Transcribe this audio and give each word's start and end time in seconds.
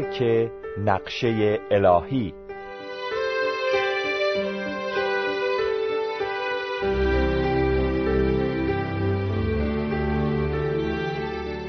درک 0.00 0.50
نقشه 0.84 1.58
الهی. 1.70 2.34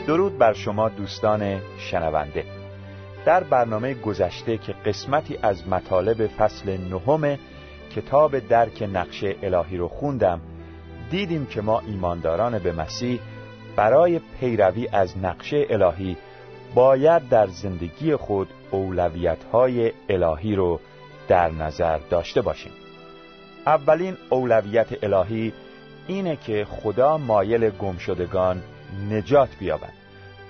درود 0.08 0.38
بر 0.38 0.54
شما 0.54 0.90
دوستان 0.90 1.62
شنونده. 1.78 2.46
در 3.26 3.44
برنامه 3.44 3.94
گذشته 3.94 4.58
که 4.58 4.74
قسمتی 4.74 5.38
از 5.42 5.68
مطالب 5.68 6.28
فصل 6.28 6.78
نهم 6.78 7.38
کتاب 7.96 8.40
درک 8.40 8.90
نقشه 8.94 9.36
الهی 9.44 9.78
رو 9.78 9.88
خوندم 9.88 10.42
دیدیم 11.10 11.46
که 11.46 11.62
ما 11.62 11.80
ایمانداران 11.80 12.60
به 12.60 12.72
مسیح 12.72 13.20
برای 13.76 14.20
پیروی 14.40 14.88
از 14.88 15.18
نقشه 15.18 15.66
الهی 15.70 16.18
باید 16.76 17.30
در 17.30 17.48
زندگی 17.48 18.16
خود 18.16 18.48
اولویت 18.72 19.44
های 19.44 19.92
الهی 20.10 20.56
رو 20.56 20.80
در 21.28 21.52
نظر 21.52 21.98
داشته 21.98 22.42
باشیم. 22.42 22.72
اولین 23.66 24.18
اولویت 24.30 25.04
الهی 25.04 25.54
اینه 26.08 26.36
که 26.36 26.68
خدا 26.70 27.18
مایل 27.18 27.70
گمشدگان 27.70 28.62
نجات 29.12 29.50
بیابد. 29.60 29.94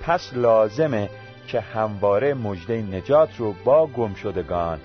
پس 0.02 0.34
لازمه 0.34 1.10
که 1.48 1.60
همواره 1.60 2.34
مژده 2.34 2.82
نجات 2.82 3.30
رو 3.38 3.56
با 3.66 3.88
گمشدگان 3.88 4.80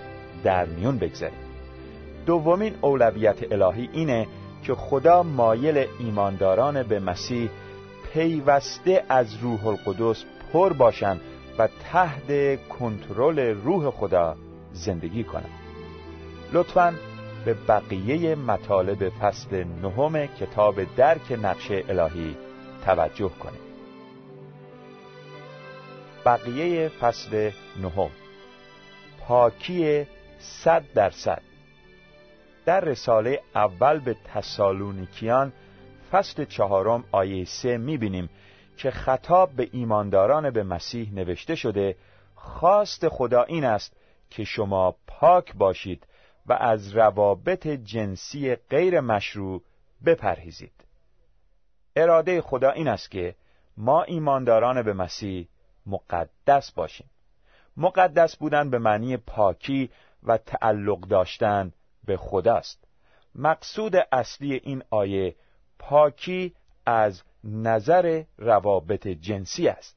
در 0.44 0.66
میون 0.66 0.98
بگذاریم. 0.98 1.38
دومین 2.26 2.74
اولویت 2.80 3.52
الهی 3.52 3.88
اینه 3.92 4.26
که 4.62 4.74
خدا 4.74 5.22
مایل 5.22 5.86
ایمانداران 5.98 6.82
به 6.82 7.00
مسیح 7.00 7.50
پیوسته 8.12 9.04
از 9.08 9.36
روح 9.42 9.66
القدس 9.66 10.24
پر 10.52 10.72
باشند 10.72 11.20
و 11.58 11.68
تحت 11.92 12.58
کنترل 12.68 13.38
روح 13.38 13.90
خدا 13.90 14.36
زندگی 14.72 15.24
کنند. 15.24 15.50
لطفا 16.52 16.94
به 17.44 17.54
بقیه 17.54 18.34
مطالب 18.34 19.08
فصل 19.08 19.64
نهم 19.64 20.26
کتاب 20.26 20.94
درک 20.96 21.38
نقشه 21.42 21.84
الهی 21.88 22.36
توجه 22.84 23.28
کنید. 23.28 23.66
بقیه 26.26 26.88
فصل 26.88 27.50
نهم. 27.82 28.10
پاکی 29.20 30.06
صد 30.38 30.84
درصد 30.94 31.42
در 32.64 32.80
رساله 32.80 33.40
اول 33.54 34.00
به 34.00 34.16
تسالونیکیان 34.34 35.52
فصل 36.12 36.44
چهارم 36.44 37.04
آیه 37.12 37.44
سه 37.44 37.76
می‌بینیم 37.76 38.28
که 38.76 38.90
خطاب 38.90 39.52
به 39.52 39.68
ایمانداران 39.72 40.50
به 40.50 40.62
مسیح 40.62 41.14
نوشته 41.14 41.54
شده 41.54 41.96
خواست 42.34 43.08
خدا 43.08 43.42
این 43.42 43.64
است 43.64 43.96
که 44.30 44.44
شما 44.44 44.96
پاک 45.06 45.54
باشید 45.54 46.06
و 46.46 46.52
از 46.52 46.96
روابط 46.96 47.66
جنسی 47.66 48.54
غیر 48.54 49.00
مشروع 49.00 49.62
بپرهیزید. 50.06 50.72
اراده 51.96 52.40
خدا 52.42 52.70
این 52.70 52.88
است 52.88 53.10
که 53.10 53.34
ما 53.76 54.02
ایمانداران 54.02 54.82
به 54.82 54.92
مسیح 54.92 55.48
مقدس 55.86 56.72
باشیم. 56.72 57.10
مقدس 57.76 58.36
بودن 58.36 58.70
به 58.70 58.78
معنی 58.78 59.16
پاکی 59.16 59.90
و 60.22 60.38
تعلق 60.38 61.00
داشتن 61.00 61.72
به 62.04 62.16
خداست. 62.16 62.84
مقصود 63.34 63.92
اصلی 64.12 64.54
این 64.54 64.82
آیه 64.90 65.34
پاکی 65.78 66.54
از 66.86 67.22
نظر 67.46 68.22
روابط 68.38 69.08
جنسی 69.08 69.68
است. 69.68 69.96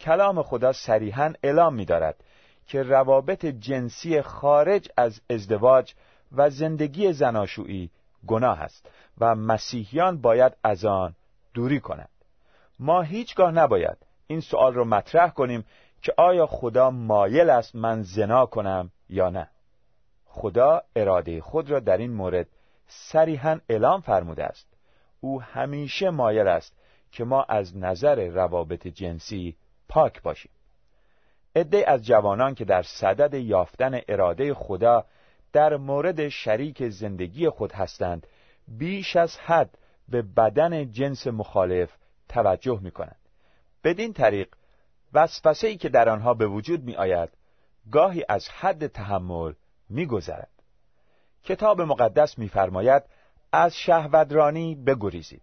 کلام 0.00 0.42
خدا 0.42 0.72
صریحا 0.72 1.32
اعلام 1.42 1.74
می 1.74 1.84
دارد 1.84 2.16
که 2.66 2.82
روابط 2.82 3.46
جنسی 3.46 4.22
خارج 4.22 4.88
از 4.96 5.20
ازدواج 5.30 5.94
و 6.32 6.50
زندگی 6.50 7.12
زناشویی 7.12 7.90
گناه 8.26 8.60
است 8.60 8.90
و 9.18 9.34
مسیحیان 9.34 10.20
باید 10.20 10.56
از 10.64 10.84
آن 10.84 11.14
دوری 11.54 11.80
کنند. 11.80 12.08
ما 12.78 13.02
هیچگاه 13.02 13.50
نباید 13.50 13.96
این 14.26 14.40
سوال 14.40 14.74
رو 14.74 14.84
مطرح 14.84 15.30
کنیم 15.30 15.64
که 16.02 16.14
آیا 16.16 16.46
خدا 16.46 16.90
مایل 16.90 17.50
است 17.50 17.76
من 17.76 18.02
زنا 18.02 18.46
کنم 18.46 18.90
یا 19.08 19.30
نه. 19.30 19.48
خدا 20.26 20.82
اراده 20.96 21.40
خود 21.40 21.70
را 21.70 21.80
در 21.80 21.96
این 21.96 22.12
مورد 22.12 22.46
صریحا 22.86 23.60
اعلام 23.68 24.00
فرموده 24.00 24.44
است. 24.44 24.73
او 25.24 25.42
همیشه 25.42 26.10
مایل 26.10 26.48
است 26.48 26.72
که 27.12 27.24
ما 27.24 27.42
از 27.42 27.76
نظر 27.76 28.26
روابط 28.26 28.86
جنسی 28.86 29.56
پاک 29.88 30.22
باشیم 30.22 30.50
عده 31.56 31.90
از 31.90 32.04
جوانان 32.04 32.54
که 32.54 32.64
در 32.64 32.82
صدد 32.82 33.34
یافتن 33.34 34.00
اراده 34.08 34.54
خدا 34.54 35.04
در 35.52 35.76
مورد 35.76 36.28
شریک 36.28 36.88
زندگی 36.88 37.48
خود 37.48 37.72
هستند 37.72 38.26
بیش 38.68 39.16
از 39.16 39.36
حد 39.36 39.78
به 40.08 40.22
بدن 40.22 40.90
جنس 40.90 41.26
مخالف 41.26 41.96
توجه 42.28 42.80
می 42.82 42.90
کنند 42.90 43.28
بدین 43.84 44.12
طریق 44.12 44.48
وسوسه 45.12 45.76
که 45.76 45.88
در 45.88 46.08
آنها 46.08 46.34
به 46.34 46.46
وجود 46.46 46.84
می 46.84 46.96
آید 46.96 47.28
گاهی 47.92 48.24
از 48.28 48.48
حد 48.48 48.86
تحمل 48.86 49.52
می 49.88 50.06
گذرد. 50.06 50.50
کتاب 51.44 51.80
مقدس 51.80 52.38
می‌فرماید 52.38 53.02
از 53.56 53.76
شهوترانی 53.76 54.74
بگریزید. 54.74 55.42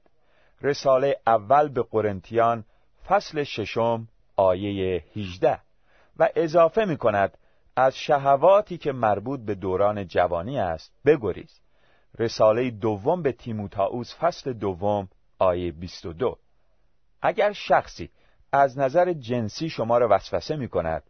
رساله 0.62 1.20
اول 1.28 1.70
به 1.70 1.82
قرنتیان 1.82 2.64
فصل 3.08 3.44
ششم 3.44 4.08
آیه 4.36 5.04
18 5.16 5.60
و 6.18 6.30
اضافه 6.36 6.86
می 6.86 6.98
کند 6.98 7.38
از 7.76 7.96
شهواتی 7.96 8.78
که 8.78 8.92
مربوط 8.92 9.40
به 9.40 9.56
دوران 9.56 10.08
جوانی 10.08 10.60
است 10.60 10.92
بگریز. 11.06 11.60
رساله 12.20 12.72
دوم 12.72 13.22
به 13.22 13.32
تیموتائوس 13.32 14.16
فصل 14.16 14.54
دوم 14.54 15.10
آیه 15.40 15.72
22 15.72 16.38
اگر 17.22 17.52
شخصی 17.52 18.10
از 18.52 18.78
نظر 18.78 19.14
جنسی 19.14 19.70
شما 19.70 19.98
را 19.98 20.08
وسوسه 20.12 20.56
می 20.56 20.68
کند 20.68 21.04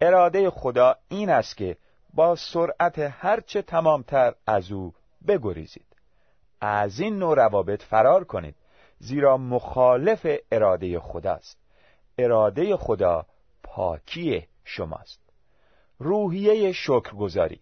اراده 0.00 0.50
خدا 0.50 0.96
این 1.08 1.30
است 1.30 1.56
که 1.56 1.76
با 2.14 2.36
سرعت 2.36 2.98
هرچه 2.98 3.62
تمامتر 3.62 4.34
از 4.46 4.72
او 4.72 4.94
بگریزید. 5.28 5.87
از 6.60 7.00
این 7.00 7.18
نوع 7.18 7.36
روابط 7.36 7.82
فرار 7.82 8.24
کنید 8.24 8.54
زیرا 8.98 9.36
مخالف 9.36 10.26
اراده 10.52 11.00
خداست. 11.00 11.58
اراده 12.18 12.76
خدا 12.76 13.26
پاکی 13.62 14.46
شماست. 14.64 15.20
روحیه 15.98 16.72
شکرگزاری. 16.72 17.60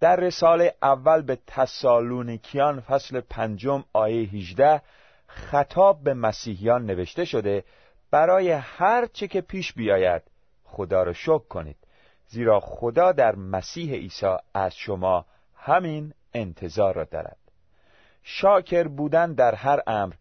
در 0.00 0.16
رساله 0.16 0.74
اول 0.82 1.22
به 1.22 1.38
تسالونیکیان 1.46 2.80
فصل 2.80 3.20
پنجم 3.20 3.84
آیه 3.92 4.28
18 4.28 4.82
خطاب 5.26 6.02
به 6.02 6.14
مسیحیان 6.14 6.86
نوشته 6.86 7.24
شده 7.24 7.64
برای 8.10 8.50
هر 8.50 9.06
چه 9.06 9.28
که 9.28 9.40
پیش 9.40 9.72
بیاید 9.72 10.22
خدا 10.64 11.02
را 11.02 11.12
شکر 11.12 11.48
کنید. 11.48 11.76
زیرا 12.28 12.60
خدا 12.60 13.12
در 13.12 13.34
مسیح 13.34 13.94
عیسی 13.94 14.36
از 14.54 14.74
شما 14.74 15.26
همین 15.54 16.14
انتظار 16.34 16.94
را 16.94 17.04
دارد. 17.04 17.36
شاکر 18.22 18.88
بودن 18.88 19.32
در 19.32 19.54
هر 19.54 19.80
امر 19.86 20.14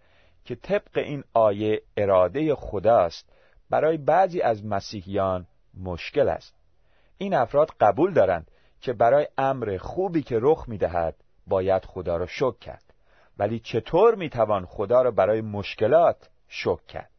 که 0.45 0.55
طبق 0.55 0.97
این 0.97 1.23
آیه 1.33 1.81
اراده 1.97 2.55
خداست 2.55 3.29
برای 3.69 3.97
بعضی 3.97 4.41
از 4.41 4.65
مسیحیان 4.65 5.47
مشکل 5.83 6.29
است. 6.29 6.55
این 7.17 7.33
افراد 7.33 7.71
قبول 7.79 8.13
دارند 8.13 8.51
که 8.81 8.93
برای 8.93 9.27
امر 9.37 9.77
خوبی 9.77 10.21
که 10.21 10.39
رخ 10.41 10.65
می‌دهد 10.67 11.15
باید 11.47 11.85
خدا 11.85 12.17
را 12.17 12.25
شکر 12.25 12.57
کرد. 12.57 12.83
ولی 13.37 13.59
چطور 13.59 14.15
می‌توان 14.15 14.65
خدا 14.65 15.01
را 15.01 15.11
برای 15.11 15.41
مشکلات 15.41 16.29
شکر 16.47 16.85
کرد؟ 16.87 17.09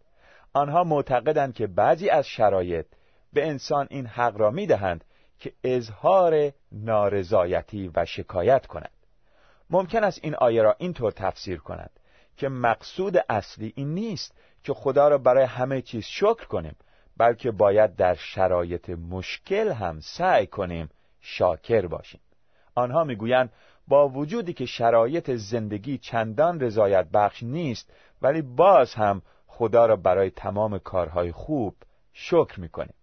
آنها 0.52 0.84
معتقدند 0.84 1.54
که 1.54 1.66
بعضی 1.66 2.08
از 2.08 2.26
شرایط 2.26 2.86
به 3.32 3.48
انسان 3.48 3.86
این 3.90 4.06
حق 4.06 4.36
را 4.36 4.50
می‌دهند 4.50 5.04
که 5.38 5.52
اظهار 5.64 6.52
نارضایتی 6.72 7.90
و 7.94 8.04
شکایت 8.04 8.66
کند. 8.66 8.90
ممکن 9.70 10.04
است 10.04 10.20
این 10.22 10.34
آیه 10.34 10.62
را 10.62 10.76
اینطور 10.78 11.12
تفسیر 11.12 11.58
کند 11.58 11.90
که 12.36 12.48
مقصود 12.48 13.16
اصلی 13.28 13.72
این 13.76 13.94
نیست 13.94 14.34
که 14.64 14.74
خدا 14.74 15.08
را 15.08 15.18
برای 15.18 15.44
همه 15.44 15.82
چیز 15.82 16.04
شکر 16.04 16.46
کنیم 16.46 16.76
بلکه 17.16 17.50
باید 17.50 17.96
در 17.96 18.14
شرایط 18.14 18.90
مشکل 18.90 19.72
هم 19.72 20.00
سعی 20.00 20.46
کنیم 20.46 20.88
شاکر 21.20 21.86
باشیم. 21.86 22.20
آنها 22.74 23.04
می‌گویند 23.04 23.52
با 23.88 24.08
وجودی 24.08 24.52
که 24.52 24.66
شرایط 24.66 25.30
زندگی 25.30 25.98
چندان 25.98 26.60
رضایت 26.60 27.08
بخش 27.14 27.42
نیست 27.42 27.92
ولی 28.22 28.42
باز 28.42 28.94
هم 28.94 29.22
خدا 29.46 29.86
را 29.86 29.96
برای 29.96 30.30
تمام 30.30 30.78
کارهای 30.78 31.32
خوب 31.32 31.76
شکر 32.12 32.60
می‌کنیم. 32.60 32.94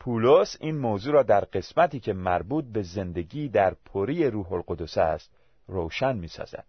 پولس 0.00 0.56
این 0.60 0.78
موضوع 0.78 1.14
را 1.14 1.22
در 1.22 1.40
قسمتی 1.40 2.00
که 2.00 2.12
مربوط 2.12 2.64
به 2.64 2.82
زندگی 2.82 3.48
در 3.48 3.74
پری 3.84 4.30
روح 4.30 4.52
القدس 4.52 4.98
است 4.98 5.30
روشن 5.70 6.16
می 6.16 6.28
سازد. 6.28 6.64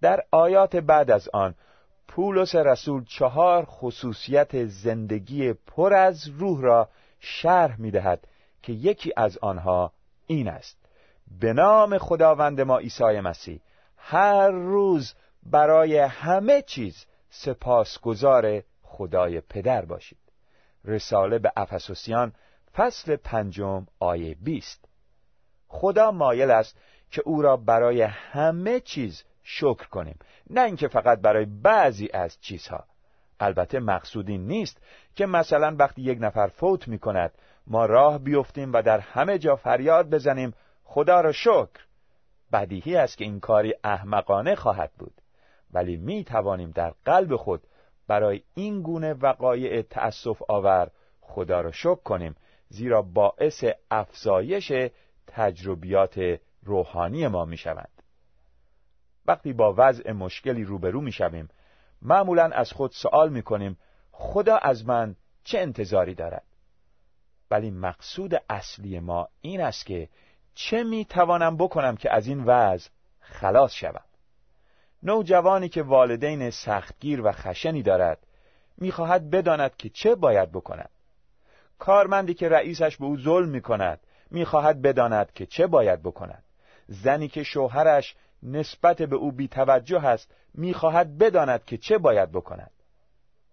در 0.00 0.24
آیات 0.30 0.76
بعد 0.76 1.10
از 1.10 1.28
آن 1.28 1.54
پولس 2.08 2.54
رسول 2.54 3.04
چهار 3.04 3.64
خصوصیت 3.64 4.64
زندگی 4.64 5.52
پر 5.52 5.94
از 5.94 6.28
روح 6.28 6.62
را 6.62 6.88
شرح 7.20 7.80
می 7.80 7.90
دهد 7.90 8.28
که 8.62 8.72
یکی 8.72 9.12
از 9.16 9.38
آنها 9.38 9.92
این 10.26 10.48
است. 10.48 10.76
به 11.40 11.52
نام 11.52 11.98
خداوند 11.98 12.60
ما 12.60 12.78
عیسی 12.78 13.20
مسیح 13.20 13.60
هر 13.96 14.50
روز 14.50 15.14
برای 15.42 15.98
همه 15.98 16.62
چیز 16.62 17.06
سپاسگزار 17.30 18.62
خدای 18.82 19.40
پدر 19.40 19.84
باشید. 19.84 20.18
رساله 20.84 21.38
به 21.38 21.52
افسوسیان 21.56 22.32
فصل 22.74 23.16
پنجم 23.16 23.86
آیه 23.98 24.34
بیست. 24.34 24.84
خدا 25.68 26.10
مایل 26.10 26.50
است 26.50 26.78
که 27.10 27.22
او 27.24 27.42
را 27.42 27.56
برای 27.56 28.02
همه 28.02 28.80
چیز 28.80 29.24
شکر 29.42 29.88
کنیم. 29.88 30.18
نه 30.50 30.60
اینکه 30.60 30.88
فقط 30.88 31.20
برای 31.20 31.46
بعضی 31.62 32.08
از 32.12 32.40
چیزها. 32.40 32.84
البته 33.40 33.80
مقصودی 33.80 34.38
نیست 34.38 34.80
که 35.14 35.26
مثلا 35.26 35.76
وقتی 35.78 36.02
یک 36.02 36.18
نفر 36.20 36.46
فوت 36.46 36.88
می 36.88 36.98
کند 36.98 37.32
ما 37.66 37.86
راه 37.86 38.18
بیفتیم 38.18 38.72
و 38.72 38.82
در 38.82 38.98
همه 38.98 39.38
جا 39.38 39.56
فریاد 39.56 40.10
بزنیم 40.10 40.54
خدا 40.84 41.20
را 41.20 41.32
شکر. 41.32 41.86
بدیهی 42.52 42.96
است 42.96 43.18
که 43.18 43.24
این 43.24 43.40
کاری 43.40 43.74
احمقانه 43.84 44.54
خواهد 44.54 44.92
بود. 44.98 45.14
ولی 45.72 45.96
می 45.96 46.24
توانیم 46.24 46.70
در 46.70 46.94
قلب 47.04 47.36
خود 47.36 47.62
برای 48.08 48.42
این 48.54 48.82
گونه 48.82 49.14
وقایع 49.14 49.82
تأسف 49.82 50.42
آور 50.48 50.90
خدا 51.20 51.60
را 51.60 51.72
شکر 51.72 51.94
کنیم 51.94 52.36
زیرا 52.68 53.02
باعث 53.02 53.64
افزایش 53.90 54.72
تجربیات 55.26 56.38
روحانی 56.66 57.28
ما 57.28 57.44
می 57.44 57.56
شوند. 57.56 58.02
وقتی 59.26 59.52
با 59.52 59.74
وضع 59.76 60.12
مشکلی 60.12 60.64
روبرو 60.64 61.00
می 61.00 61.12
شویم 61.12 61.48
معمولا 62.02 62.44
از 62.44 62.72
خود 62.72 62.90
سوال 62.90 63.28
می 63.28 63.42
کنیم 63.42 63.78
خدا 64.12 64.56
از 64.56 64.86
من 64.86 65.16
چه 65.44 65.58
انتظاری 65.58 66.14
دارد؟ 66.14 66.44
ولی 67.50 67.70
مقصود 67.70 68.42
اصلی 68.50 69.00
ما 69.00 69.28
این 69.40 69.60
است 69.60 69.86
که 69.86 70.08
چه 70.54 70.84
می 70.84 71.04
توانم 71.04 71.56
بکنم 71.56 71.96
که 71.96 72.12
از 72.12 72.26
این 72.26 72.44
وضع 72.44 72.88
خلاص 73.20 73.72
شوم. 73.72 74.04
نوجوانی 75.02 75.68
که 75.68 75.82
والدین 75.82 76.50
سختگیر 76.50 77.20
و 77.20 77.32
خشنی 77.32 77.82
دارد 77.82 78.18
می‌خواهد 78.78 79.30
بداند 79.30 79.76
که 79.76 79.88
چه 79.88 80.14
باید 80.14 80.52
بکند. 80.52 80.90
کارمندی 81.78 82.34
که 82.34 82.48
رئیسش 82.48 82.96
به 82.96 83.04
او 83.04 83.16
ظلم 83.16 83.48
می 83.48 83.60
کند 83.60 84.00
می‌خواهد 84.30 84.82
بداند 84.82 85.32
که 85.32 85.46
چه 85.46 85.66
باید 85.66 86.02
بکند. 86.02 86.42
زنی 86.88 87.28
که 87.28 87.42
شوهرش 87.42 88.14
نسبت 88.42 89.02
به 89.02 89.16
او 89.16 89.32
بیتوجه 89.32 90.06
است 90.06 90.30
می‌خواهد 90.54 91.18
بداند 91.18 91.64
که 91.64 91.76
چه 91.76 91.98
باید 91.98 92.32
بکند. 92.32 92.70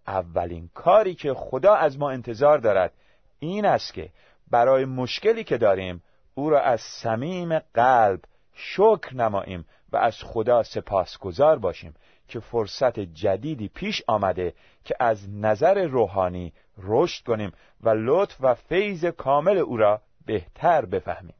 اولین 0.08 0.70
کاری 0.74 1.16
که 1.16 1.34
خدا 1.34 1.74
از 1.74 1.98
ما 2.00 2.12
انتظار 2.12 2.58
دارد 2.58 2.94
این 3.40 3.66
است 3.66 3.94
که 3.94 4.10
برای 4.52 4.86
مشکلی 4.86 5.44
که 5.44 5.58
داریم 5.58 6.04
او 6.36 6.50
را 6.50 6.62
از 6.62 6.82
صمیم 6.82 7.60
قلب 7.60 8.20
شکر 8.54 9.16
نماییم 9.16 9.66
و 9.92 9.98
از 9.98 10.18
خدا 10.24 10.63
سپاسگزار 10.63 11.60
باشیم 11.60 11.94
که 12.28 12.40
فرصت 12.40 13.00
جدیدی 13.00 13.68
پیش 13.68 14.02
آمده 14.08 14.54
که 14.86 14.96
از 15.00 15.30
نظر 15.30 15.84
روحانی 15.84 16.54
رشد 16.78 17.25
کنیم 17.25 17.52
و 17.82 17.90
لطف 17.90 18.38
و 18.40 18.56
فیض 18.56 19.06
کامل 19.06 19.58
او 19.58 19.78
را 19.78 20.02
بهتر 20.25 20.86
بفهمیم. 20.86 21.36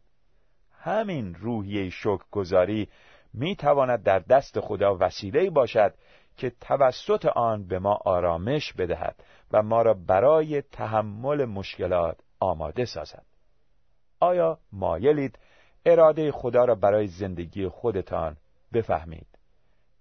همین 0.84 1.36
روحیه 1.36 1.90
شکرگزاری 1.90 2.90
می 3.34 3.56
تواند 3.56 4.04
در 4.04 4.20
دست 4.20 4.60
خدا 4.60 4.98
وسیله 5.00 5.50
باشد 5.50 5.94
که 6.38 6.52
توسط 6.62 7.26
آن 7.26 7.68
به 7.68 7.80
ما 7.80 8.00
آرامش 8.06 8.74
بدهد 8.74 9.16
و 9.52 9.64
ما 9.64 9.82
را 9.82 9.94
برای 9.94 10.62
تحمل 10.62 11.46
مشکلات 11.46 12.18
آماده 12.40 12.86
سازد. 12.86 13.26
آیا 14.20 14.60
مایلید 14.72 15.40
اراده 15.86 16.32
خدا 16.32 16.66
را 16.66 16.76
برای 16.76 17.08
زندگی 17.08 17.68
خودتان 17.68 18.38
بفهمید؟ 18.74 19.28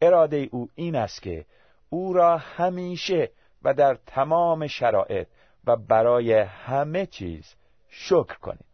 اراده 0.01 0.49
او 0.53 0.69
این 0.75 0.97
است 0.97 1.23
که 1.23 1.45
او 1.91 2.12
را 2.12 2.37
همیشه 2.37 3.31
و 3.62 3.75
در 3.75 3.99
تمام 4.07 4.67
شرایط 4.67 5.29
و 5.67 5.77
برای 5.77 6.33
همه 6.33 7.07
چیز 7.07 7.55
شکر 7.89 8.39
کنید. 8.39 8.72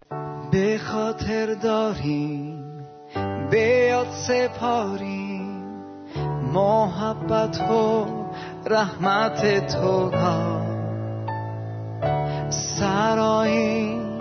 به 0.52 0.78
خاطر 0.78 1.54
داریم 1.54 2.64
به 3.50 3.60
یاد 3.90 4.10
سپاریم. 4.10 5.48
محبت 6.52 7.60
و 7.60 8.06
رحمت 8.66 9.66
تو 9.66 10.10
را 10.10 10.62
سراییم. 12.50 14.20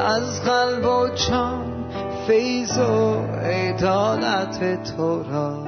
از 0.00 0.42
قلب 0.42 0.84
و 0.84 1.08
جان 1.08 1.68
فیض 2.26 2.78
و 2.78 3.22
عدالت 3.44 4.82
تو 4.82 5.22
را 5.22 5.64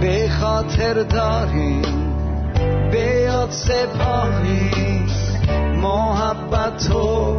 به 0.00 0.28
خاطر 0.28 1.02
داریم 1.02 2.14
به 2.90 3.20
یاد 3.24 3.50
سپاریم. 3.50 4.91
محبت 5.82 6.90
و 6.90 7.36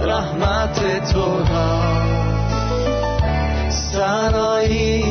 رحمت 0.00 1.12
تو 1.12 1.38
را. 1.38 1.92
سرایی 3.70 5.04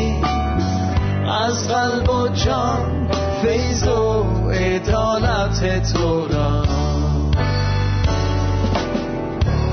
از 1.46 1.68
قلب 1.68 2.10
و 2.10 2.28
جان 2.28 3.12
فیض 3.42 3.88
و 3.88 4.24
عدالت 4.50 5.94
تو 5.94 6.28
را. 6.28 6.64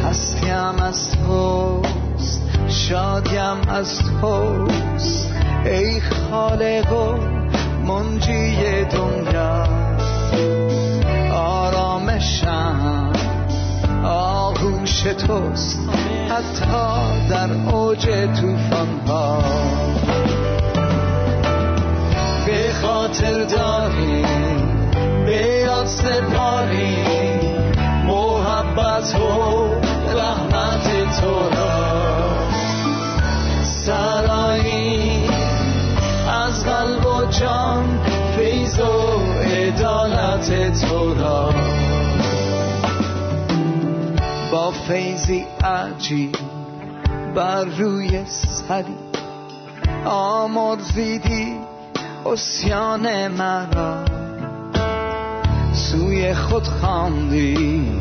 هستیم 0.04 0.82
از 0.82 1.10
توست 1.10 2.42
شادیم 2.68 3.68
از 3.68 3.98
توست 4.20 5.32
ای 5.64 6.00
خالق 6.00 6.92
و 6.92 7.16
منجی 7.86 8.84
دنیا. 8.84 9.66
آغوش 14.98 15.14
توست 15.14 15.78
حتی 16.28 17.28
در 17.28 17.52
اوج 17.74 18.06
توفان 18.40 19.00
ها. 19.06 19.42
به 22.46 22.72
خاطر 22.82 23.44
داریم 23.44 24.26
به 25.26 25.62
یاد 25.66 25.86
سپاریم. 25.86 27.17
عجیب 46.08 46.36
بر 47.34 47.64
روی 47.64 48.24
سری. 48.26 48.96
آمرزیدی 50.04 51.56
اسیان 52.26 53.28
مرا. 53.28 54.04
سوی 55.72 56.34
خود 56.34 56.66
خواندی 56.66 57.92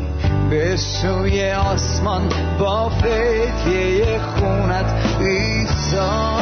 به 0.50 0.76
سوی 0.76 1.52
آسمان 1.52 2.28
با 2.58 2.88
فدیه 2.88 4.20
خونت 4.36 4.94
ایسا 5.20 6.36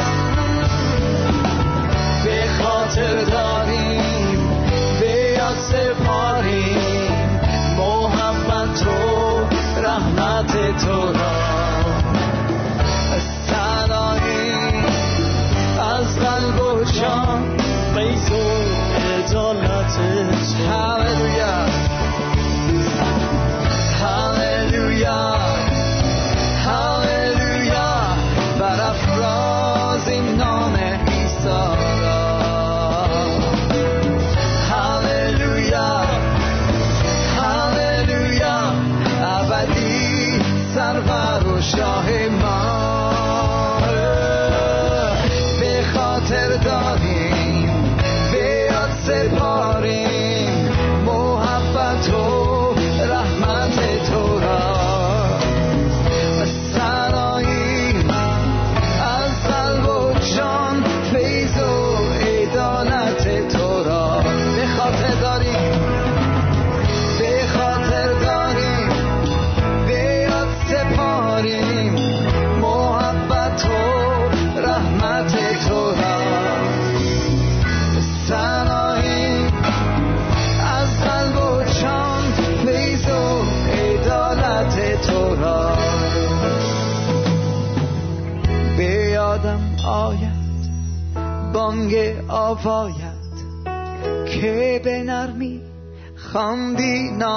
به 2.23 2.43
خاطر 2.63 3.23
داریم 3.23 4.49
به 4.99 5.35
یاد 5.37 5.57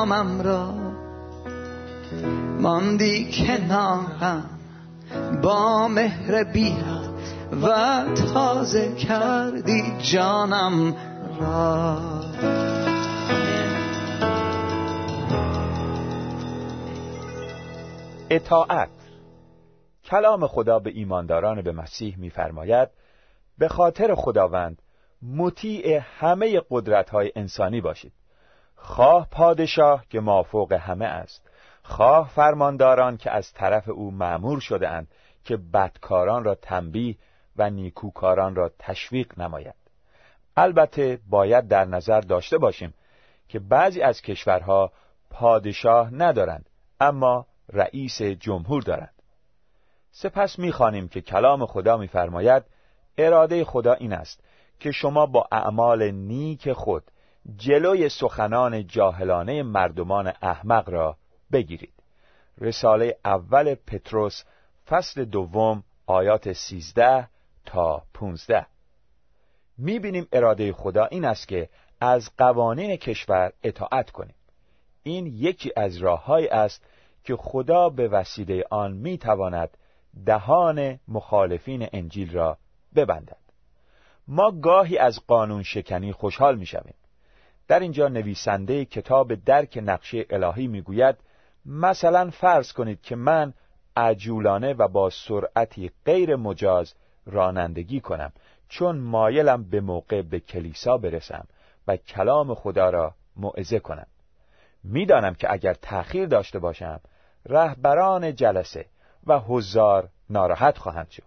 نامم 0.05 0.41
را 0.41 0.75
ماندی 2.61 3.31
کنارم 3.33 4.51
با 5.43 5.89
مهر 5.89 6.45
بیاد 6.45 7.15
و 7.63 8.05
تازه 8.35 8.95
کردی 8.95 9.83
جانم 9.99 10.97
را. 11.41 11.99
اطاعت. 18.31 18.89
کلام 20.05 20.47
خدا 20.47 20.79
به 20.79 20.91
ایمانداران 20.91 21.63
به 21.63 21.73
مسیح 21.73 22.19
می‌فرماید 22.19 22.89
به 23.59 23.69
خاطر 23.69 24.15
خداوند 24.15 24.83
مطیع 25.23 26.01
همه 26.19 26.61
قدرت‌های 26.71 27.33
انسانی 27.37 27.81
باشید. 27.81 28.13
خواه 28.83 29.29
پادشاه 29.31 30.05
که 30.11 30.21
مافوق 30.21 30.73
همه 30.73 31.05
است. 31.05 31.51
خواه 31.83 32.29
فرمانداران 32.29 33.17
که 33.17 33.31
از 33.31 33.53
طرف 33.53 33.89
او 33.89 34.11
معمور 34.11 34.61
شده 34.61 34.89
اند 34.89 35.09
که 35.45 35.57
بدکاران 35.57 36.45
را 36.45 36.55
تنبیه 36.55 37.17
و 37.57 37.71
نیکوکاران 37.71 38.55
را 38.55 38.71
تشویق 38.79 39.39
نماید. 39.39 39.75
البته 40.57 41.19
باید 41.31 41.69
در 41.69 41.85
نظر 41.85 42.21
داشته 42.21 42.59
باشیم 42.59 42.95
که 43.49 43.59
بعضی 43.59 44.03
از 44.03 44.23
کشورها 44.23 44.93
پادشاه 45.31 46.15
ندارند 46.15 46.71
اما 47.01 47.47
رئیس 47.73 48.23
جمهور 48.23 48.83
دارند. 48.83 49.15
سپس 50.11 50.59
می‌خوانیم 50.59 51.09
که 51.09 51.21
کلام 51.21 51.67
خدا 51.67 51.97
میفرماید 51.97 52.63
اراده 53.19 53.65
خدا 53.65 53.93
این 53.93 54.13
است 54.13 54.45
که 54.81 54.91
شما 54.93 55.27
با 55.27 55.49
اعمال 55.53 56.11
نیک 56.11 56.73
خود 56.73 57.11
جلوی 57.57 58.09
سخنان 58.09 58.87
جاهلانه 58.87 59.63
مردمان 59.63 60.33
احمق 60.43 60.91
را 60.91 61.17
بگیرید. 61.53 61.95
رساله 62.59 63.19
اول 63.25 63.75
پتروس 63.75 64.43
فصل 64.87 65.25
دوم 65.25 65.85
آیات 66.07 66.53
سیزده 66.53 67.29
تا 67.67 68.03
پونزده. 68.15 68.67
می‌بینیم 69.79 70.27
اراده 70.33 70.73
خدا 70.73 71.05
این 71.05 71.25
است 71.25 71.49
که 71.49 71.69
از 72.01 72.31
قوانین 72.39 72.97
کشور 72.97 73.53
اطاعت 73.63 74.11
کنیم. 74.11 74.35
این 75.03 75.27
یکی 75.27 75.73
از 75.77 75.97
راههایی 75.97 76.49
است 76.49 76.85
که 77.25 77.37
خدا 77.37 77.89
به 77.89 78.09
وسیله 78.09 78.65
آن 78.71 78.93
می‌تواند 78.93 79.77
دهان 80.27 81.01
مخالفین 81.09 81.89
انجیل 81.93 82.33
را 82.33 82.59
ببندد. 82.95 83.37
ما 84.29 84.51
گاهی 84.51 84.99
از 84.99 85.21
قانون 85.27 85.63
شکنی 85.63 86.13
خوشحال 86.13 86.59
می‌شویم. 86.59 86.95
در 87.71 87.81
اینجا 87.81 88.09
نویسنده 88.09 88.85
کتاب 88.85 89.35
درک 89.35 89.79
نقشه 89.83 90.27
الهی 90.31 90.67
می‌گوید 90.67 91.17
مثلا 91.67 92.31
فرض 92.31 92.73
کنید 92.73 93.03
که 93.03 93.17
من 93.17 93.55
عجولانه 93.97 94.73
و 94.73 94.89
با 94.89 95.11
سرعتی 95.11 95.91
غیر 96.05 96.37
مجاز 96.37 96.95
رانندگی 97.27 98.01
کنم 98.01 98.33
چون 98.69 98.99
مایلم 98.99 99.71
به 99.71 99.81
موقع 99.81 100.23
به 100.23 100.41
کلیسا 100.41 100.99
برسم 100.99 101.47
و 101.87 101.97
کلام 101.97 102.55
خدا 102.55 102.91
را 102.91 103.15
موعظه 103.37 103.79
کنم. 103.79 104.07
می‌دانم 104.85 105.35
که 105.35 105.53
اگر 105.53 105.75
تأخیر 105.75 106.27
داشته 106.27 106.59
باشم 106.59 107.01
رهبران 107.47 108.35
جلسه 108.35 108.87
و 109.27 109.39
حضار 109.39 110.09
ناراحت 110.31 110.79
خواهند 110.79 111.11
شد. 111.11 111.23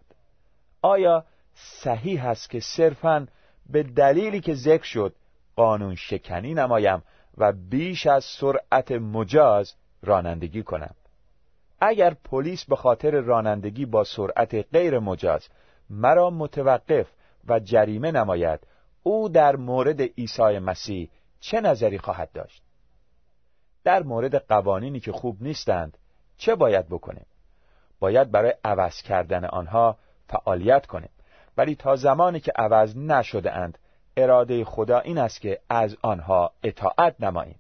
آیا 0.81 1.25
صحیح 1.55 2.25
است 2.25 2.50
که 2.50 2.59
صرفاً 2.59 3.27
به 3.69 3.83
دلیلی 3.83 4.39
که 4.39 4.53
ذکر 4.53 4.85
شد 4.85 5.15
قانون 5.55 5.95
شکنی 5.95 6.53
نمایم 6.53 7.03
و 7.38 7.51
بیش 7.51 8.07
از 8.07 8.24
سرعت 8.25 8.91
مجاز 8.91 9.74
رانندگی 10.01 10.63
کنم. 10.63 10.95
اگر 11.81 12.13
پلیس 12.13 12.65
به 12.65 12.75
خاطر 12.75 13.12
رانندگی 13.12 13.86
با 13.86 14.03
سرعت 14.03 14.55
غیر 14.74 15.00
مجاز 15.00 15.48
مرا 15.89 16.29
متوقف 16.29 17.07
و 17.48 17.60
جریمه 17.60 18.12
نماید 18.12 18.60
او 19.03 19.29
در 19.29 19.55
مورد 19.55 20.01
عیسی 20.01 20.60
مسیح 20.60 21.10
چه 21.39 21.62
نظری 21.62 21.98
خواهد 21.98 22.31
داشت؟ 22.31 22.63
در 23.83 24.03
مورد 24.03 24.36
قوانینی 24.36 25.00
که 25.00 25.12
خوب 25.12 25.43
نیستند 25.43 25.98
چه 26.38 26.55
باید 26.55 26.88
بکنیم؟ 26.88 27.25
باید 28.00 28.31
برای 28.31 28.53
عوض 28.63 29.01
کردن 29.01 29.45
آنها 29.45 29.98
فعالیت 30.27 30.86
کنیم. 30.86 31.10
ولی 31.57 31.75
تا 31.75 31.95
زمانی 31.95 32.39
که 32.39 32.51
عوض 32.55 32.98
نشده 32.98 33.51
اند 33.51 33.77
اراده 34.17 34.65
خدا 34.65 35.00
این 35.00 35.17
است 35.17 35.41
که 35.41 35.60
از 35.70 35.98
آنها 36.01 36.51
اطاعت 36.63 37.15
نماییم. 37.20 37.60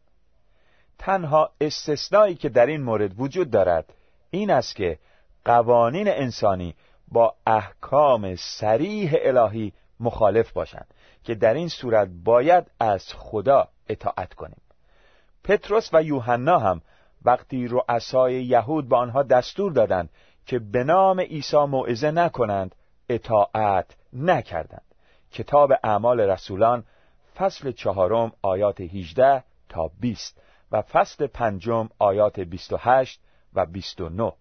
تنها 0.97 1.51
استثنایی 1.61 2.35
که 2.35 2.49
در 2.49 2.65
این 2.65 2.83
مورد 2.83 3.19
وجود 3.19 3.51
دارد 3.51 3.93
این 4.29 4.51
است 4.51 4.75
که 4.75 4.99
قوانین 5.45 6.07
انسانی 6.07 6.75
با 7.07 7.35
احکام 7.47 8.35
سریح 8.35 9.15
الهی 9.21 9.73
مخالف 9.99 10.51
باشند 10.51 10.87
که 11.23 11.35
در 11.35 11.53
این 11.53 11.67
صورت 11.67 12.09
باید 12.23 12.71
از 12.79 13.13
خدا 13.13 13.67
اطاعت 13.89 14.33
کنیم. 14.33 14.61
پتروس 15.43 15.89
و 15.93 16.03
یوحنا 16.03 16.59
هم 16.59 16.81
وقتی 17.25 17.67
رؤسای 17.67 18.43
یهود 18.43 18.89
به 18.89 18.95
آنها 18.95 19.23
دستور 19.23 19.71
دادند 19.71 20.09
که 20.45 20.59
به 20.59 20.83
نام 20.83 21.19
عیسی 21.19 21.57
موعظه 21.57 22.11
نکنند 22.11 22.75
اطاعت 23.09 23.95
نکردند. 24.13 24.92
کتاب 25.33 25.73
اعمال 25.83 26.19
رسولان 26.19 26.83
فصل 27.35 27.71
چهارم 27.71 28.31
آیات 28.41 28.81
18 28.81 29.43
تا 29.69 29.91
20 29.99 30.41
و 30.71 30.81
فصل 30.81 31.27
پنجم 31.27 31.89
آیات 31.99 32.39
28 32.39 33.21
و 33.53 33.65
29 33.65 34.33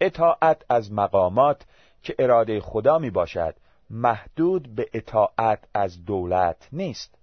اطاعت 0.00 0.64
از 0.68 0.92
مقامات 0.92 1.62
که 2.02 2.14
اراده 2.18 2.60
خدا 2.60 2.98
می 2.98 3.10
باشد 3.10 3.54
محدود 3.90 4.74
به 4.74 4.88
اطاعت 4.92 5.64
از 5.74 6.04
دولت 6.04 6.68
نیست. 6.72 7.14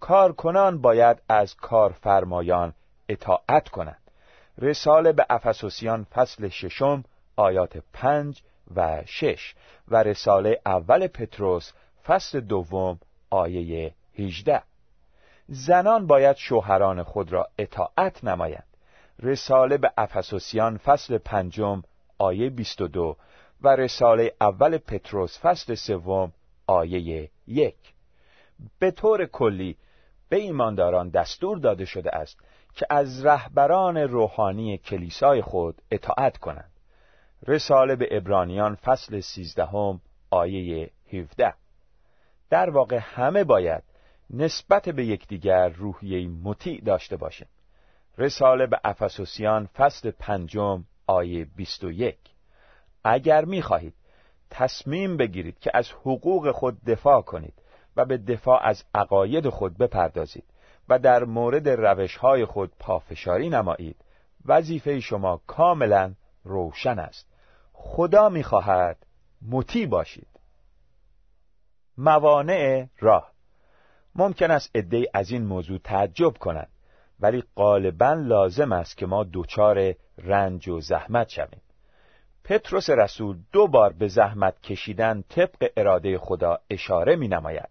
کارکنان 0.00 0.80
باید 0.80 1.22
از 1.28 1.54
کارفرمایان 1.54 2.74
اطاعت 3.08 3.68
کنند. 3.68 4.10
رساله 4.58 5.12
به 5.12 5.26
افسوسیان 5.30 6.04
فصل 6.04 6.48
ششم 6.48 7.04
آیات 7.36 7.82
پنج 7.92 8.42
و 8.76 9.02
شش 9.06 9.54
و 9.88 10.02
رساله 10.02 10.60
اول 10.66 11.06
پتروس 11.06 11.72
فصل 12.06 12.40
دوم 12.40 12.98
آیه 13.30 13.94
18 14.18 14.62
زنان 15.48 16.06
باید 16.06 16.36
شوهران 16.36 17.02
خود 17.02 17.32
را 17.32 17.48
اطاعت 17.58 18.24
نمایند. 18.24 18.66
رساله 19.22 19.78
به 19.78 19.92
افسوسیان 19.96 20.76
فصل 20.76 21.18
پنجم 21.18 21.82
آیه 22.18 22.50
22 22.50 23.16
و 23.62 23.68
رساله 23.68 24.32
اول 24.40 24.78
پتروس 24.78 25.38
فصل 25.38 25.74
سوم 25.74 26.32
آیه 26.66 27.30
یک. 27.46 27.76
به 28.78 28.90
طور 28.90 29.26
کلی 29.26 29.76
به 30.28 30.36
ایمانداران 30.36 31.08
دستور 31.08 31.58
داده 31.58 31.84
شده 31.84 32.16
است 32.16 32.40
که 32.74 32.86
از 32.90 33.26
رهبران 33.26 33.96
روحانی 33.96 34.78
کلیسای 34.78 35.42
خود 35.42 35.82
اطاعت 35.90 36.36
کنند. 36.36 36.70
رساله 37.46 37.96
به 37.96 38.16
ابرانیان 38.16 38.74
فصل 38.74 39.20
سیزدهم 39.20 40.00
آیه 40.30 40.90
17 41.12 41.54
در 42.52 42.70
واقع 42.70 42.98
همه 43.02 43.44
باید 43.44 43.82
نسبت 44.30 44.88
به 44.88 45.06
یکدیگر 45.06 45.68
روحیه 45.68 46.28
مطیع 46.28 46.80
داشته 46.84 47.16
باشیم. 47.16 47.48
رساله 48.18 48.66
به 48.66 48.80
افسوسیان 48.84 49.66
فصل 49.66 50.10
پنجم 50.10 50.84
آیه 51.06 51.44
21 51.44 52.18
اگر 53.04 53.44
می‌خواهید 53.44 53.94
تصمیم 54.50 55.16
بگیرید 55.16 55.58
که 55.58 55.70
از 55.74 55.90
حقوق 55.92 56.50
خود 56.50 56.84
دفاع 56.84 57.22
کنید 57.22 57.54
و 57.96 58.04
به 58.04 58.18
دفاع 58.18 58.60
از 58.62 58.84
عقاید 58.94 59.48
خود 59.48 59.78
بپردازید 59.78 60.44
و 60.88 60.98
در 60.98 61.24
مورد 61.24 61.68
روشهای 61.68 62.44
خود 62.44 62.72
پافشاری 62.78 63.48
نمایید 63.48 63.96
وظیفه 64.44 65.00
شما 65.00 65.40
کاملا 65.46 66.14
روشن 66.44 66.98
است. 66.98 67.26
خدا 67.72 68.28
می‌خواهد 68.28 69.06
مطیع 69.48 69.86
باشید. 69.86 70.31
موانع 72.02 72.86
راه. 73.00 73.32
ممکن 74.14 74.50
است 74.50 74.70
عده 74.74 75.06
از 75.14 75.30
این 75.30 75.44
موضوع 75.44 75.78
تعجب 75.78 76.38
کنند 76.38 76.68
ولی 77.20 77.44
غالبا 77.56 78.12
لازم 78.12 78.72
است 78.72 78.96
که 78.96 79.06
ما 79.06 79.26
دچار 79.32 79.94
رنج 80.18 80.68
و 80.68 80.80
زحمت 80.80 81.28
شویم. 81.28 81.60
پتروس 82.44 82.90
رسول 82.90 83.38
دو 83.52 83.66
بار 83.66 83.92
به 83.92 84.08
زحمت 84.08 84.62
کشیدن 84.62 85.24
طبق 85.28 85.70
اراده 85.76 86.18
خدا 86.18 86.58
اشاره 86.70 87.16
می 87.16 87.28
نماید 87.28 87.68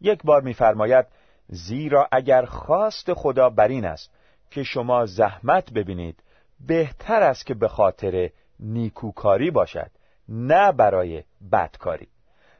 یک 0.00 0.22
بار 0.22 0.42
میفرماید 0.42 1.06
زیرا 1.48 2.08
اگر 2.12 2.44
خواست 2.44 3.14
خدا 3.14 3.50
بر 3.50 3.68
این 3.68 3.84
است 3.84 4.10
که 4.50 4.62
شما 4.62 5.06
زحمت 5.06 5.72
ببینید 5.72 6.22
بهتر 6.66 7.22
است 7.22 7.46
که 7.46 7.54
به 7.54 7.68
خاطر 7.68 8.30
نیکوکاری 8.60 9.50
باشد 9.50 9.90
نه 10.28 10.72
برای 10.72 11.24
بدکاری. 11.52 12.08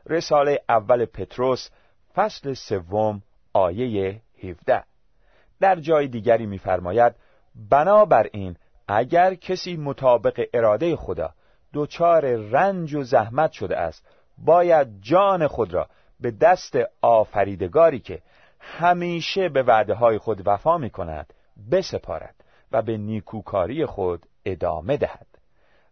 رساله 0.07 0.61
اول 0.69 1.05
پتروس 1.05 1.71
فصل 2.15 2.53
سوم 2.53 3.23
آیه 3.53 4.21
17 4.43 4.85
در 5.61 5.77
جای 5.77 6.09
دیگری 6.09 6.47
می‌فرماید 6.47 7.15
بنابراین 7.71 8.57
اگر 8.89 9.35
کسی 9.35 9.77
مطابق 9.77 10.47
اراده 10.55 10.97
خدا 10.97 11.35
دچار 11.75 12.27
رنج 12.37 12.95
و 12.95 13.03
زحمت 13.03 13.53
شده 13.53 13.77
است 13.77 14.07
باید 14.39 14.89
جان 15.01 15.47
خود 15.47 15.75
را 15.75 15.89
به 16.21 16.31
دست 16.31 16.79
آفریدگاری 17.03 18.01
که 18.01 18.23
همیشه 18.61 19.49
به 19.49 19.63
وعده 19.63 19.95
های 19.95 20.19
خود 20.19 20.49
وفا 20.49 20.79
می 20.79 20.91
کند 20.91 21.35
بسپارد 21.71 22.35
و 22.73 22.83
به 22.83 22.97
نیکوکاری 22.97 23.87
خود 23.87 24.27
ادامه 24.45 24.97
دهد. 24.97 25.27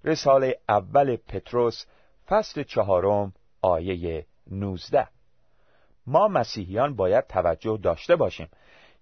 رساله 0.05 0.59
اول 0.69 1.17
پتروس 1.17 1.87
فصل 2.29 2.63
چهارم 2.63 3.33
آیه 3.63 4.27
19 4.51 5.09
ما 6.07 6.29
مسیحیان 6.29 6.97
باید 6.97 7.27
توجه 7.27 7.79
داشته 7.83 8.17
باشیم 8.17 8.49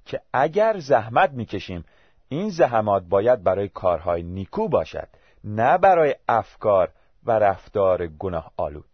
که 0.04 0.20
اگر 0.32 0.78
زحمت 0.78 1.30
می‌کشیم 1.30 1.84
این 2.28 2.50
زحمات 2.50 3.02
باید 3.02 3.42
برای 3.42 3.68
کارهای 3.68 4.22
نیکو 4.22 4.68
باشد 4.68 5.08
نه 5.44 5.78
برای 5.78 6.16
افکار 6.28 6.92
و 7.24 7.32
رفتار 7.32 8.06
گناه 8.06 8.52
آلود. 8.56 8.84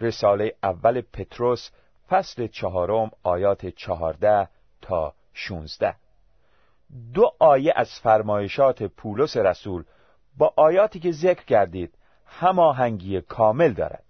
رساله 0.00 0.54
اول 0.62 1.00
پتروس 1.00 1.70
فصل 2.08 2.46
چهارم 2.46 3.10
آیات 3.22 3.66
چهارده 3.66 4.48
تا 4.82 5.14
شونزده. 5.34 5.94
دو 7.14 7.32
آیه 7.38 7.72
از 7.76 7.90
فرمایشات 8.02 8.82
پولس 8.82 9.36
رسول 9.36 9.84
با 10.36 10.52
آیاتی 10.56 11.00
که 11.00 11.12
ذکر 11.12 11.44
کردید 11.44 11.94
هماهنگی 12.26 13.20
کامل 13.20 13.72
دارد. 13.72 14.05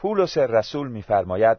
پولس 0.00 0.38
رسول 0.38 0.88
می‌فرماید 0.88 1.58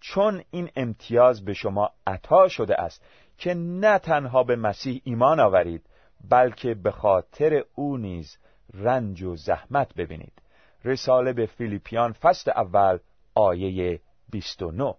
چون 0.00 0.42
این 0.50 0.70
امتیاز 0.76 1.44
به 1.44 1.52
شما 1.52 1.90
عطا 2.06 2.48
شده 2.48 2.80
است 2.80 3.04
که 3.38 3.54
نه 3.54 3.98
تنها 3.98 4.42
به 4.42 4.56
مسیح 4.56 5.00
ایمان 5.04 5.40
آورید 5.40 5.86
بلکه 6.30 6.74
به 6.74 6.90
خاطر 6.90 7.64
او 7.74 7.96
نیز 7.96 8.38
رنج 8.74 9.22
و 9.22 9.36
زحمت 9.36 9.94
ببینید. 9.94 10.32
رساله 10.84 11.32
به 11.32 11.46
فیلیپیان 11.46 12.12
فصل 12.12 12.50
اول 12.50 12.98
آیه 13.34 14.00
29 14.30 14.94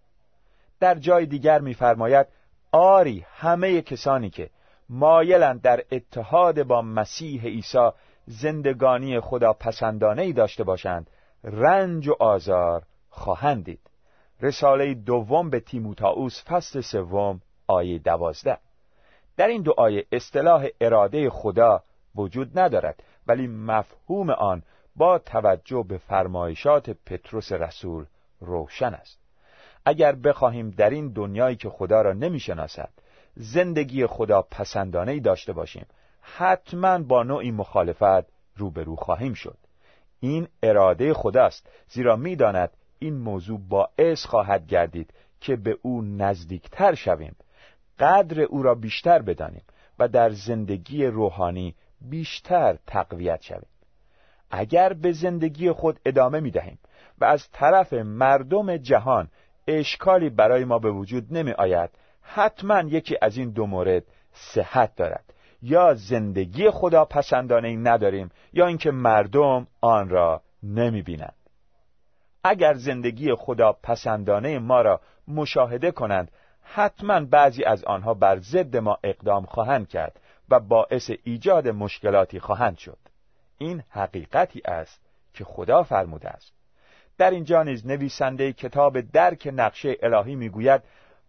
در 0.80 0.96
جای 0.96 1.26
دیگر 1.26 1.60
می‌فرماید 1.60 2.28
آری 2.72 3.26
همه 3.30 3.82
کسانی 3.82 4.30
که 4.30 4.50
مایلند 4.90 5.62
در 5.62 5.84
اتحاد 5.92 6.64
با 6.64 6.82
مسیح 6.82 7.44
عیسی 7.44 7.90
زندگانی 8.26 9.20
خدا 9.20 9.54
پسندانه 9.54 10.22
ای 10.22 10.34
داشته 10.34 10.64
باشند 10.64 11.10
رنج 11.44 12.08
و 12.08 12.16
آزار 12.20 12.84
خواهند 13.10 13.66
دید. 13.66 13.80
رساله 14.42 14.94
دوم 14.94 15.50
به 15.50 15.60
تیموتائوس 15.60 16.44
فصل 16.44 16.82
سوم 16.82 17.42
آیه 17.68 18.00
دوازده. 18.00 18.58
در 19.38 19.48
این 19.48 19.66
آیه 19.78 20.06
اصطلاح 20.12 20.68
اراده 20.82 21.30
خدا 21.30 21.84
وجود 22.16 22.60
ندارد 22.60 23.04
ولی 23.28 23.48
مفهوم 23.48 24.30
آن 24.30 24.64
با 24.96 25.20
توجه 25.20 25.86
به 25.88 25.98
فرمایشات 25.98 26.90
پتروس 26.90 27.52
رسول 27.52 28.06
روشن 28.40 28.94
است. 28.94 29.20
اگر 29.86 30.16
بخواهیم 30.16 30.70
در 30.70 30.90
این 30.90 31.08
دنیایی 31.08 31.56
که 31.56 31.70
خدا 31.70 32.02
را 32.02 32.14
نمی‌شناسد 32.14 32.90
زندگی 33.36 34.06
خدا 34.06 34.42
پسندانه 34.42 35.20
داشته 35.20 35.54
باشیم 35.54 35.86
حتما 36.22 37.00
با 37.00 37.24
نوعی 37.24 37.52
مخالفت 37.52 38.26
روبرو 38.58 38.96
خواهیم 38.96 39.34
شد. 39.34 39.58
این 40.24 40.48
اراده 40.64 41.14
خداست 41.14 41.70
زیرا 41.88 42.16
می‌داند 42.16 42.70
این 43.00 43.18
موضوع 43.18 43.60
باعث 43.70 44.26
خواهد 44.26 44.68
گردید 44.68 45.14
که 45.40 45.56
به 45.56 45.78
او 45.82 46.02
نزدیکتر 46.02 46.96
شویم. 46.96 47.36
قدر 48.00 48.42
او 48.42 48.64
را 48.64 48.76
بیشتر 48.76 49.22
بدانیم 49.22 49.62
و 50.00 50.08
در 50.08 50.30
زندگی 50.30 51.06
روحانی 51.06 51.76
بیشتر 52.02 52.78
تقویت 52.88 53.42
شویم. 53.42 53.70
اگر 54.52 54.94
به 54.94 55.12
زندگی 55.12 55.72
خود 55.72 56.00
ادامه 56.06 56.40
می 56.40 56.52
دهیم 56.52 56.80
و 57.20 57.26
از 57.26 57.52
طرف 57.52 57.94
مردم 57.94 58.78
جهان 58.78 59.28
اشکالی 59.68 60.30
برای 60.30 60.66
ما 60.66 60.80
به 60.80 60.92
وجود 60.92 61.34
نمی 61.34 61.52
آید 61.52 61.90
حتما 62.22 62.82
یکی 62.82 63.18
از 63.22 63.38
این 63.38 63.50
دو 63.50 63.66
مورد 63.66 64.04
صحت 64.34 64.96
دارد. 64.96 65.33
یا 65.64 65.94
زندگی 65.94 66.70
خدا 66.70 67.06
پسندانه 67.06 67.68
ای 67.68 67.78
نداریم 67.78 68.32
یا 68.54 68.68
اینکه 68.68 68.92
مردم 68.92 69.68
آن 69.82 70.10
را 70.10 70.42
نمی 70.64 71.02
بینند. 71.02 71.36
اگر 72.44 72.74
زندگی 72.74 73.36
خدا 73.36 73.74
پسندانه 73.84 74.60
ما 74.60 74.82
را 74.82 75.02
مشاهده 75.28 75.92
کنند 75.92 76.32
حتما 76.62 77.20
بعضی 77.20 77.64
از 77.64 77.84
آنها 77.84 78.14
بر 78.14 78.40
ضد 78.40 78.78
ما 78.78 78.98
اقدام 79.04 79.46
خواهند 79.46 79.88
کرد 79.88 80.20
و 80.50 80.60
باعث 80.60 81.12
ایجاد 81.24 81.68
مشکلاتی 81.68 82.40
خواهند 82.40 82.78
شد 82.78 82.98
این 83.58 83.84
حقیقتی 83.90 84.62
است 84.66 85.02
که 85.34 85.44
خدا 85.44 85.84
فرموده 85.84 86.30
است 86.30 86.54
در 87.18 87.32
اینجا 87.32 87.64
نیز 87.64 87.88
نویسنده 87.88 88.54
کتاب 88.54 89.02
درک 89.02 89.50
نقشه 89.54 89.98
الهی 90.04 90.36
می‌گوید 90.36 90.82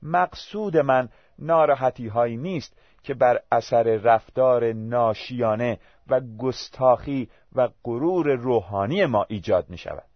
مقصود 0.02 0.76
من 0.76 1.08
ناراحتی 1.38 2.08
هایی 2.08 2.36
نیست 2.36 2.76
که 3.02 3.14
بر 3.14 3.40
اثر 3.52 3.82
رفتار 3.82 4.72
ناشیانه 4.72 5.78
و 6.08 6.20
گستاخی 6.38 7.28
و 7.54 7.68
غرور 7.84 8.34
روحانی 8.34 9.06
ما 9.06 9.26
ایجاد 9.28 9.70
می 9.70 9.78
شود 9.78 10.08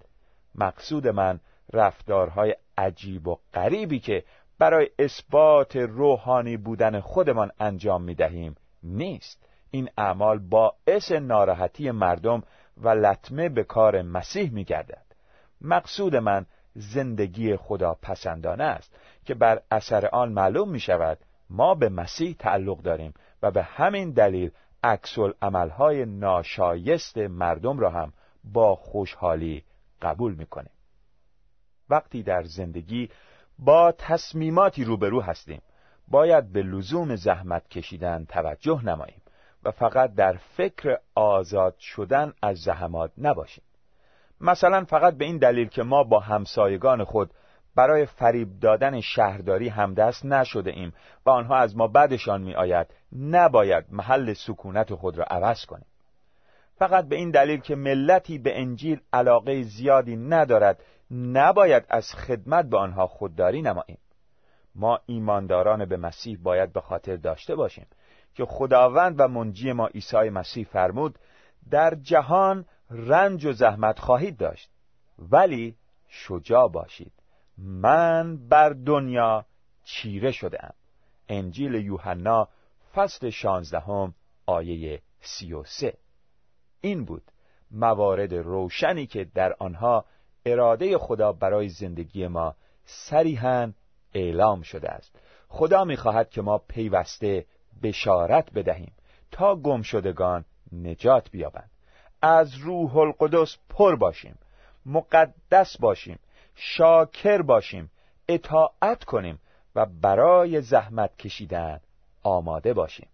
مقصود 0.55 1.09
من 1.09 1.41
رفتارهای 1.73 2.57
عجیب 2.79 3.29
و 3.29 3.39
غریبی 3.55 3.99
که 3.99 4.25
برای 4.59 4.91
اثبات 4.99 5.77
روحانی 5.77 6.57
بودن 6.57 7.01
خودمان 7.01 7.51
انجام 7.61 8.03
می 8.03 8.15
دهیم 8.15 8.57
نیست. 8.83 9.49
این 9.71 9.89
اعمال 9.99 10.39
باعث 10.39 11.13
ناراحتی 11.13 11.91
مردم 11.91 12.43
و 12.77 12.89
لطمه 12.89 13.49
به 13.49 13.65
کار 13.65 14.03
مسیح 14.03 14.53
می 14.53 14.65
گردد 14.65 15.05
مقصود 15.61 16.17
من 16.17 16.47
زندگی 16.79 17.57
خدا 17.57 17.97
پسندانه 18.03 18.65
است 18.65 18.97
که 19.25 19.35
بر 19.35 19.63
اثر 19.71 20.07
آن 20.07 20.33
معلوم 20.33 20.71
می 20.71 20.81
شود 20.81 21.19
ما 21.51 21.75
به 21.75 21.89
مسیح 21.89 22.37
تعلق 22.39 22.83
داریم 22.83 23.15
و 23.43 23.51
به 23.51 23.63
همین 23.63 24.11
دلیل 24.11 24.51
عکس 24.83 25.19
عملهای 25.43 26.05
ناشایست 26.05 27.19
مردم 27.19 27.79
را 27.79 27.91
هم 27.91 28.13
با 28.45 28.75
خوشحالی 28.75 29.65
قبول 30.03 30.35
می‌کنیم. 30.35 30.73
وقتی 31.91 32.23
در 32.23 32.43
زندگی 32.43 33.09
با 33.59 33.93
تصمیماتی 33.99 34.85
روبرو 34.85 35.21
هستیم 35.21 35.63
باید 36.09 36.53
به 36.53 36.63
لزوم 36.63 37.17
زحمت 37.17 37.69
کشیدن 37.69 38.25
توجه 38.25 38.85
نماییم 38.85 39.23
و 39.65 39.71
فقط 39.71 40.15
در 40.15 40.33
فکر 40.33 40.99
آزاد 41.15 41.79
شدن 41.79 42.33
از 42.43 42.59
زحمات 42.59 43.13
نباشیم. 43.19 43.65
مثلا 44.41 44.85
فقط 44.85 45.15
به 45.17 45.25
این 45.25 45.39
دلیل 45.39 45.69
که 45.69 45.83
ما 45.83 46.05
با 46.05 46.21
همسایگان 46.21 47.05
خود 47.05 47.31
برای 47.77 48.07
فریب 48.07 48.49
دادن 48.61 49.01
شهرداری 49.01 49.69
همدست 49.69 50.25
نشده 50.25 50.71
ایم 50.71 50.93
و 51.27 51.31
آنها 51.31 51.57
از 51.57 51.77
ما 51.77 51.87
بدشان 51.87 52.43
می 52.43 52.55
آید 52.55 52.87
نباید 53.19 53.85
محل 53.91 54.33
سکونت 54.33 54.95
خود 54.95 55.19
را 55.19 55.25
عوض 55.25 55.65
کنیم. 55.65 55.87
فقط 56.79 57.09
به 57.09 57.17
این 57.17 57.31
دلیل 57.31 57.61
که 57.61 57.75
ملتی 57.75 58.39
به 58.39 58.61
انجیل 58.61 59.01
علاقه 59.13 59.63
زیادی 59.63 60.17
ندارد 60.17 60.83
نباید 61.11 61.85
از 61.89 62.15
خدمت 62.15 62.65
به 62.65 62.79
آنها 62.79 63.07
خودداری 63.07 63.63
نماییم. 63.63 63.99
ما 64.75 65.01
ایمانداران 65.07 65.85
به 65.85 65.97
مسیح 65.97 66.39
باید 66.43 66.73
به 66.73 66.81
خاطر 66.81 67.17
داشته 67.17 67.55
باشیم 67.55 67.87
که 68.35 68.45
خداوند 68.45 69.15
و 69.19 69.29
منجی 69.29 69.73
ما 69.73 69.87
عیسی 69.87 70.31
مسیح 70.31 70.65
فرمود 70.65 71.19
در 71.71 71.95
جهان 71.95 72.65
رنج 72.91 73.47
و 73.47 73.53
زحمت 73.53 73.99
خواهید 73.99 74.37
داشت. 74.37 74.71
ولی 75.19 75.77
شجاع 76.09 76.69
باشید. 76.69 77.13
من 77.59 78.49
بر 78.49 78.71
دنیا 78.71 79.45
چیره 79.85 80.33
شدم 80.33 80.75
انجیل 81.29 81.75
یوحنا 81.75 82.49
فصل 82.95 83.31
شانزدهم 83.31 84.15
آیه 84.47 85.03
سی 85.21 85.53
و 85.53 85.65
سه. 85.65 85.95
این 86.81 87.05
بود 87.05 87.23
موارد 87.71 88.35
روشنی 88.35 89.07
که 89.07 89.25
در 89.25 89.55
آنها 89.59 90.05
اراده 90.47 90.99
خدا 90.99 91.33
برای 91.33 91.69
زندگی 91.69 92.27
ما 92.27 92.55
صریحا 92.85 93.73
اعلام 94.15 94.63
شده 94.63 94.89
است. 94.89 95.19
خدا 95.49 95.85
می‌خواهد 95.85 96.31
که 96.31 96.43
ما 96.43 96.59
پیوسته 96.59 97.47
بشارت 97.83 98.53
بدهیم 98.53 98.93
تا 99.31 99.57
گمشدگان 99.57 100.45
نجات 100.73 101.31
بیابند. 101.31 101.71
از 102.23 102.55
روح 102.55 102.97
القدس 102.97 103.57
پر 103.69 103.97
باشیم 103.97 104.39
مقدس 104.87 105.77
باشیم 105.81 106.19
شاکر 106.55 107.43
باشیم 107.43 107.91
اطاعت 108.29 109.05
کنیم 109.05 109.41
و 109.75 109.87
برای 109.87 110.61
زحمت 110.61 111.17
کشیدن 111.17 111.81
آماده 112.23 112.75
باشیم. 112.75 113.09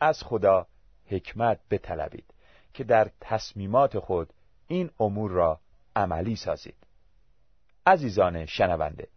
از 0.00 0.22
خدا 0.22 0.66
حکمت 1.06 1.60
بطلبید 1.70 2.34
که 2.74 2.84
در 2.84 3.10
تصمیمات 3.20 3.98
خود 3.98 4.32
این 4.68 4.90
امور 5.00 5.30
را 5.30 5.60
عملی 5.96 6.36
سازید. 6.36 6.76
عزیزان 7.86 8.46
شنونده 8.46 9.08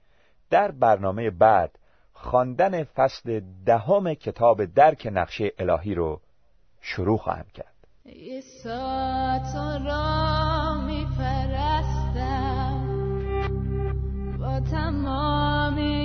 در 0.50 0.72
برنامه 0.72 1.30
بعد 1.30 1.80
خواندن 2.14 2.84
فصل 2.84 3.42
دهم 3.66 4.14
کتاب 4.14 4.66
درک 4.66 5.08
نقشه 5.12 5.52
الهی 5.60 5.96
رو 5.96 6.22
شروع 6.82 7.18
خواهم 7.18 7.46
کرد. 7.54 7.73
ایسا 8.06 9.38
را 9.86 10.82
می 10.88 11.06
پرستم 11.18 12.84
با 14.40 14.60
تمامی 14.60 16.03